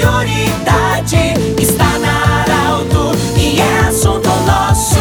[0.00, 4.98] prioridade está na Arauto e é assunto nosso.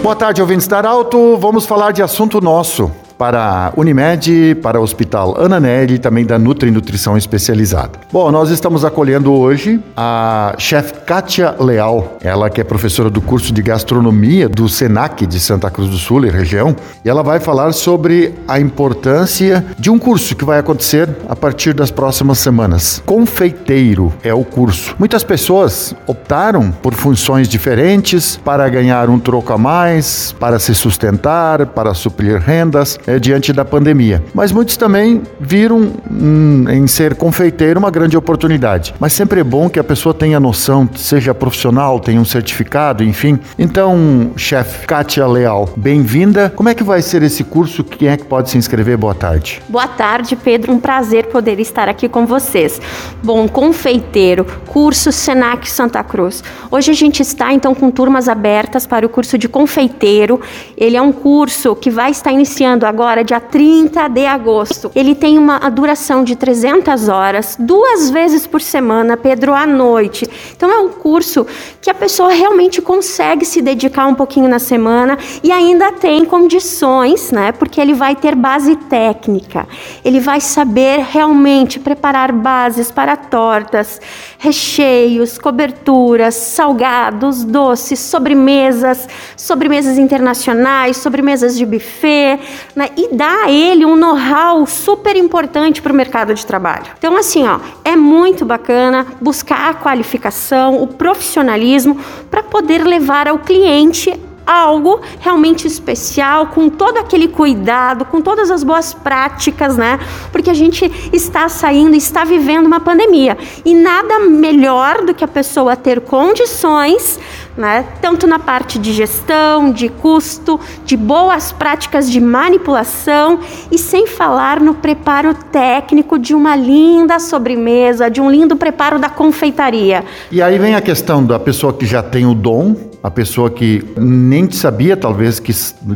[0.00, 1.36] Boa tarde, ouvintes da Arauto.
[1.36, 5.56] Vamos falar de assunto nosso para a Unimed, para o Hospital Ana
[5.88, 7.98] e também da Nutri Nutrição Especializada.
[8.12, 13.52] Bom, nós estamos acolhendo hoje a chefe Kátia Leal, ela que é professora do curso
[13.52, 17.72] de gastronomia do SENAC de Santa Cruz do Sul e região, e ela vai falar
[17.72, 23.02] sobre a importância de um curso que vai acontecer a partir das próximas semanas.
[23.04, 24.94] Confeiteiro é o curso.
[24.98, 31.66] Muitas pessoas optaram por funções diferentes para ganhar um troco a mais, para se sustentar,
[31.66, 34.22] para suprir rendas é, diante da pandemia.
[34.34, 38.94] Mas muitos também viram hum, em ser confeiteiro uma grande oportunidade.
[38.98, 43.38] Mas sempre é bom que a pessoa tenha noção, seja profissional, tenha um certificado, enfim.
[43.58, 46.52] Então, chefe Kátia Leal, bem-vinda.
[46.54, 47.84] Como é que vai ser esse curso?
[47.84, 48.96] Quem é que pode se inscrever?
[48.96, 49.62] Boa tarde.
[49.68, 50.72] Boa tarde, Pedro.
[50.72, 52.80] Um prazer poder estar aqui com vocês.
[53.22, 56.42] Bom, confeiteiro, curso Senac Santa Cruz.
[56.70, 60.40] Hoje a gente está então com turmas abertas para o curso de confeiteiro.
[60.76, 64.90] Ele é um curso que vai estar iniciando agora agora, dia 30 de agosto.
[64.94, 70.26] Ele tem uma duração de 300 horas, duas vezes por semana, Pedro, à noite.
[70.56, 71.46] Então é um curso
[71.82, 77.30] que a pessoa realmente consegue se dedicar um pouquinho na semana e ainda tem condições,
[77.30, 77.52] né?
[77.52, 79.68] Porque ele vai ter base técnica.
[80.02, 84.00] Ele vai saber realmente preparar bases para tortas,
[84.38, 92.40] recheios, coberturas, salgados, doces, sobremesas, sobremesas internacionais, sobremesas de buffet,
[92.74, 92.85] né?
[92.96, 96.86] E dá a ele um know-how super importante para o mercado de trabalho.
[96.98, 101.98] Então, assim, ó, é muito bacana buscar a qualificação, o profissionalismo
[102.30, 104.12] para poder levar ao cliente
[104.46, 109.98] algo realmente especial, com todo aquele cuidado, com todas as boas práticas, né?
[110.30, 113.36] Porque a gente está saindo, está vivendo uma pandemia.
[113.64, 117.18] E nada melhor do que a pessoa ter condições,
[117.56, 117.84] né?
[118.00, 123.40] Tanto na parte de gestão, de custo, de boas práticas de manipulação
[123.70, 129.08] e sem falar no preparo técnico de uma linda sobremesa, de um lindo preparo da
[129.08, 130.04] confeitaria.
[130.30, 133.84] E aí vem a questão da pessoa que já tem o dom, a pessoa que
[133.96, 135.52] nem sabia talvez que,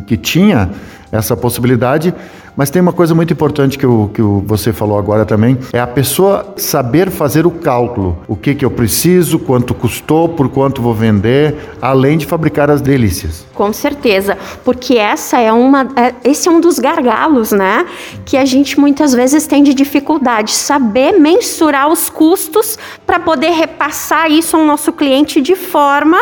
[0.06, 0.71] que tinha
[1.12, 2.15] essa possibilidade
[2.56, 5.81] mas tem uma coisa muito importante que, o, que o, você falou agora também, é
[5.81, 8.19] a pessoa saber fazer o cálculo.
[8.28, 12.81] O que, que eu preciso, quanto custou, por quanto vou vender, além de fabricar as
[12.81, 13.47] delícias.
[13.54, 17.87] Com certeza, porque essa é uma, é, esse é um dos gargalos, né?
[18.25, 24.31] Que a gente muitas vezes tem de dificuldade, saber mensurar os custos para poder repassar
[24.31, 26.19] isso ao nosso cliente de forma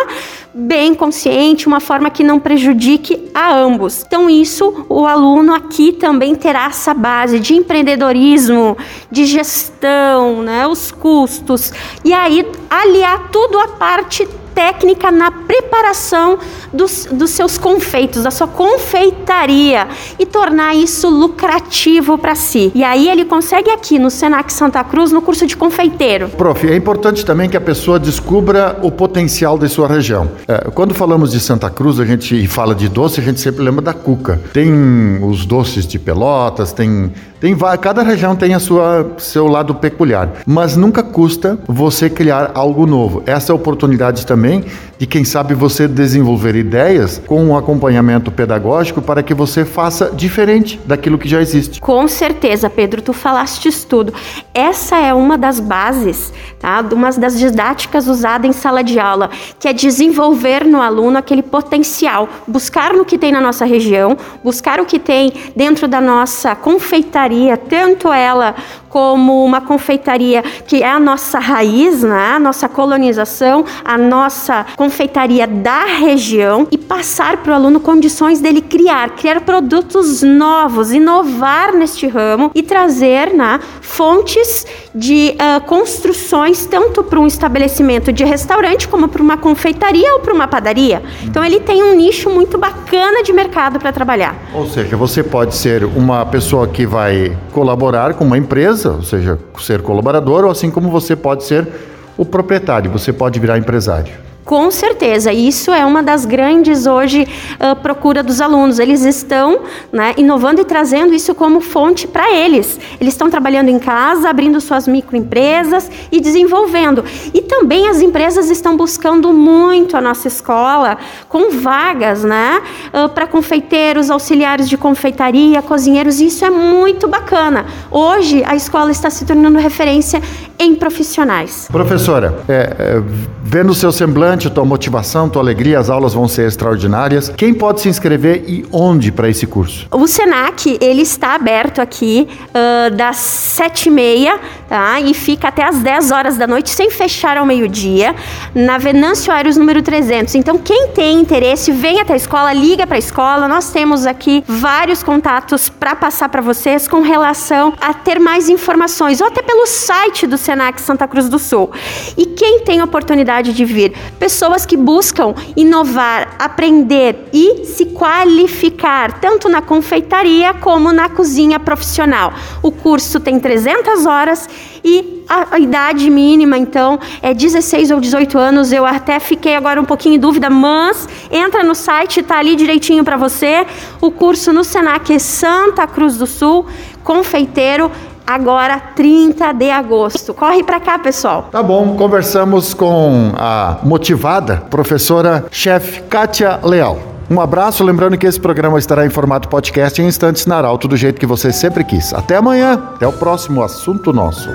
[0.58, 4.04] bem consciente, uma forma que não prejudique a ambos.
[4.04, 8.76] Então, isso o aluno aqui também terá essa base de empreendedorismo,
[9.10, 11.72] de gestão, né, os custos,
[12.04, 14.26] e aí aliar tudo a parte
[14.58, 16.36] técnica na preparação
[16.72, 19.86] dos, dos seus confeitos, da sua confeitaria
[20.18, 22.72] e tornar isso lucrativo para si.
[22.74, 26.28] E aí ele consegue aqui no Senac Santa Cruz, no curso de confeiteiro.
[26.30, 30.28] Prof, é importante também que a pessoa descubra o potencial de sua região.
[30.48, 33.80] É, quando falamos de Santa Cruz, a gente fala de doce, a gente sempre lembra
[33.80, 34.40] da cuca.
[34.52, 40.28] Tem os doces de Pelotas, tem tem cada região tem a sua seu lado peculiar,
[40.44, 43.22] mas nunca custa você criar algo novo.
[43.26, 48.32] Essa é a oportunidade também também de quem sabe você desenvolver ideias com um acompanhamento
[48.32, 51.80] pedagógico para que você faça diferente daquilo que já existe.
[51.80, 54.12] Com certeza, Pedro, tu falaste tudo.
[54.52, 56.84] Essa é uma das bases, tá?
[56.92, 62.28] Uma das didáticas usadas em sala de aula, que é desenvolver no aluno aquele potencial,
[62.46, 67.56] buscar no que tem na nossa região, buscar o que tem dentro da nossa confeitaria,
[67.56, 68.54] tanto ela
[68.88, 72.32] como uma confeitaria que é a nossa raiz, né?
[72.34, 78.62] a nossa colonização, a nossa confeitaria da região e passar para o aluno condições dele
[78.62, 87.04] criar, criar produtos novos, inovar neste ramo e trazer né, fontes de uh, construções tanto
[87.04, 91.02] para um estabelecimento de restaurante como para uma confeitaria ou para uma padaria.
[91.22, 94.34] Então ele tem um nicho muito bacana de mercado para trabalhar.
[94.54, 99.38] Ou seja, você pode ser uma pessoa que vai colaborar com uma empresa, ou seja,
[99.60, 101.68] ser colaborador, ou assim como você pode ser
[102.16, 104.27] o proprietário, você pode virar empresário.
[104.48, 107.28] Com certeza, isso é uma das grandes hoje
[107.60, 108.78] uh, procura dos alunos.
[108.78, 109.60] Eles estão
[109.92, 112.80] né, inovando e trazendo isso como fonte para eles.
[112.98, 117.04] Eles estão trabalhando em casa, abrindo suas microempresas e desenvolvendo.
[117.34, 120.96] E também as empresas estão buscando muito a nossa escola
[121.28, 126.22] com vagas, né, uh, para confeiteiros, auxiliares de confeitaria, cozinheiros.
[126.22, 127.66] Isso é muito bacana.
[127.90, 130.22] Hoje a escola está se tornando referência
[130.58, 131.68] em profissionais.
[131.70, 133.02] Professora, é, é,
[133.42, 137.32] vendo o seu semblante, tua motivação, tua alegria, as aulas vão ser extraordinárias.
[137.36, 139.86] Quem pode se inscrever e onde para esse curso?
[139.90, 144.38] O Senac ele está aberto aqui uh, das sete e meia,
[144.68, 145.00] tá?
[145.00, 148.14] E fica até as 10 horas da noite, sem fechar ao meio-dia,
[148.54, 150.34] na Venâncio Aéreos número 300.
[150.34, 153.48] Então, quem tem interesse, vem até a escola, liga para a escola.
[153.48, 159.20] Nós temos aqui vários contatos para passar para vocês com relação a ter mais informações,
[159.20, 161.70] ou até pelo site do Senac Santa Cruz do Sul.
[162.16, 163.92] E quem tem oportunidade de vir?
[164.18, 172.32] Pessoas que buscam inovar, aprender e se qualificar, tanto na confeitaria como na cozinha profissional.
[172.62, 174.48] O curso tem 300 horas
[174.82, 178.72] e a, idade mínima, então, é 16 ou 18 anos.
[178.72, 183.04] Eu até fiquei agora um pouquinho em dúvida, mas entra no site, está ali direitinho
[183.04, 183.66] para você.
[184.00, 186.64] O curso no Senac Santa Cruz do Sul,
[187.04, 187.90] confeiteiro
[188.28, 190.34] agora 30 de agosto.
[190.34, 191.48] Corre para cá, pessoal.
[191.50, 196.98] Tá bom, conversamos com a motivada professora chefe Kátia Leal.
[197.30, 200.96] Um abraço, lembrando que esse programa estará em formato podcast em instantes na Arauto, do
[200.96, 202.12] jeito que você sempre quis.
[202.12, 204.48] Até amanhã, até o próximo assunto nosso.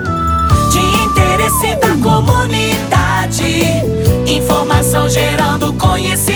[0.70, 3.64] De interesse da comunidade,
[4.26, 6.33] informação gerando conhecimento